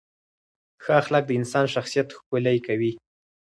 [0.83, 2.91] ښه اخلاق د انسان شخصیت ښکلي کوي.